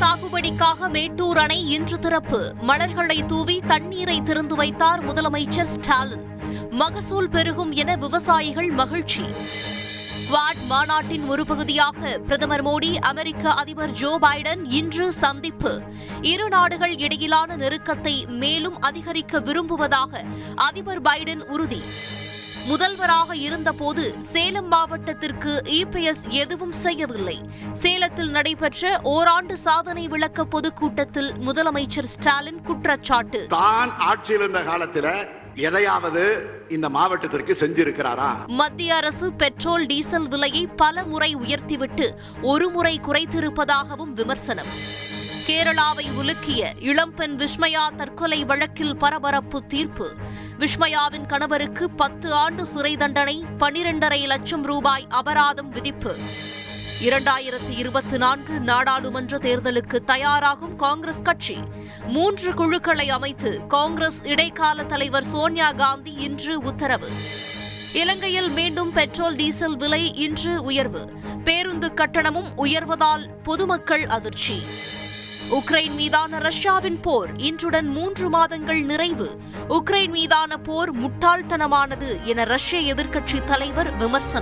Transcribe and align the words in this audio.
சாகுபடிக்காக 0.00 0.88
மேட்டூர் 0.88 1.38
அணை 1.38 1.70
இன்று 1.70 1.98
திறப்பு. 1.98 2.52
மலர்களை 2.60 3.22
தூவி 3.22 3.60
தண்ணீரை 3.66 4.20
திறந்து 4.20 4.54
வைத்தார் 4.54 5.06
முதலமைச்சர் 5.06 5.70
ஸ்டாலின். 5.74 6.24
மகசூல் 6.70 7.28
பெருகும் 7.28 7.72
என 7.72 7.96
விவசாயிகள் 7.96 8.70
மகிழ்ச்சி. 8.70 9.22
குவாட் 10.30 10.62
மாநாட்டின் 10.66 11.28
ஒரு 11.28 11.46
பகுதியாக 11.46 12.18
பிரதமர் 12.18 12.64
மோடி 12.64 12.94
அமெரிக்க 12.94 13.50
அதிபர் 13.50 13.90
ஜோ 13.90 14.18
பைடன் 14.22 14.62
இன்று 14.68 15.12
சந்திப்பு. 15.12 15.82
இரு 16.20 16.48
நாடுகள் 16.48 16.96
இடையிலான 16.96 17.56
நெருக்கத்தை 17.56 18.26
மேலும் 18.26 18.80
அதிகரிக்க 18.80 19.38
விரும்புவதாக 19.38 20.22
அதிபர் 20.54 21.02
பைடன் 21.02 21.42
உறுதி. 21.46 21.82
முதல்வராக 22.70 23.36
இருந்தபோது 23.36 24.02
சேலம் 24.32 24.68
மாவட்டத்திற்கு 24.68 25.52
இபிஎஸ் 25.78 26.22
எதுவும் 26.42 26.72
செய்யவில்லை. 26.72 27.36
சேலத்தில் 27.72 28.30
நடைபெற்ற 28.30 29.00
ஓராண்டு 29.14 29.56
சாதனை 29.56 30.04
விளக்க 30.08 30.44
பொதுக்கூட்டத்தில் 30.44 31.30
முதலமைச்சர் 31.46 32.10
ஸ்டாலின் 32.14 32.62
குற்றச்சாட்டு. 32.62 33.40
தான் 33.46 33.92
ஆட்சியில் 34.08 34.40
இருந்த 34.40 34.62
காலத்துல 34.70 35.08
எதையாவது 35.68 36.24
இந்த 36.68 36.88
மாவட்டத்திற்கு 36.88 37.52
செஞ்சிருக்கிறாரா? 37.52 38.30
மத்திய 38.60 38.94
அரசு 38.94 39.32
பெட்ரோல் 39.32 39.86
டீசல் 39.86 40.28
விலையை 40.28 40.64
பல 40.82 41.04
முறை 41.04 41.30
உயர்த்திவிட்டு 41.34 42.08
ஒரு 42.52 42.68
முறை 42.70 42.94
குறைத்திருப்பதாகவும் 43.08 44.12
விமர்சனம். 44.20 44.72
கேரளாவை 45.46 46.06
உலுக்கிய 46.22 46.68
இளம்பெண் 46.78 47.36
விஸ்மயா 47.40 47.94
தற்கொலை 47.96 48.44
வழக்கில் 48.44 48.96
பரபரப்பு 48.96 49.66
தீர்ப்பு. 49.66 50.14
விஸ்மயாவின் 50.58 51.26
கணவருக்கு 51.26 51.90
பத்து 51.90 52.34
ஆண்டு 52.34 52.66
சிறை 52.66 52.96
தண்டனை 52.96 53.44
பனிரெண்டரை 53.58 54.26
லட்சம் 54.26 54.62
ரூபாய் 54.62 55.06
அபராதம் 55.08 55.68
விதிப்பு. 55.68 56.16
இரண்டாயிரத்தி 57.02 57.76
இருபத்தி 57.76 58.16
நான்கு 58.16 58.60
நாடாளுமன்ற 58.60 59.38
தேர்தலுக்கு 59.38 60.04
தயாராகும் 60.04 60.76
காங்கிரஸ் 60.76 61.22
கட்சி. 61.22 61.56
மூன்று 62.06 62.54
குழுக்களை 62.54 63.10
அமைத்து 63.10 63.66
காங்கிரஸ் 63.66 64.24
இடைக்கால 64.24 64.84
தலைவர் 64.84 65.24
சோனியா 65.24 65.72
காந்தி 65.72 66.12
இன்று 66.12 66.60
உத்தரவு. 66.60 67.08
இலங்கையில் 67.92 68.48
மீண்டும் 68.48 68.92
பெட்ரோல் 68.92 69.36
டீசல் 69.36 69.76
விலை 69.76 70.14
இன்று 70.14 70.62
உயர்வு. 70.62 71.12
பேருந்து 71.44 71.92
கட்டணமும் 71.94 72.52
உயர்வதால் 72.56 73.28
பொதுமக்கள் 73.42 74.06
அதிர்ச்சி. 74.06 74.62
உக்ரைன் 75.50 75.94
மீதான 75.94 76.38
ரஷ்யாவின் 76.38 77.00
போர் 77.00 77.36
இன்றுடன் 77.36 77.88
மூன்று 77.88 78.28
மாதங்கள் 78.28 78.82
நிறைவு. 78.82 79.40
உக்ரைன் 79.68 80.10
மீதான 80.10 80.56
போர் 80.56 80.90
முட்டாள்தனமானது 80.96 82.22
என 82.22 82.44
ரஷ்ய 82.44 82.94
எதிர்க்கட்சி 82.94 83.44
தலைவர் 83.44 83.96
விமர்சனம். 83.96 84.38